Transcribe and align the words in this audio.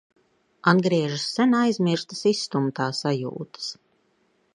Atgriežas 0.69 1.25
sen 1.33 1.53
aizmirstas 1.57 2.21
izstumtā 2.31 2.87
sajūtas... 3.01 3.69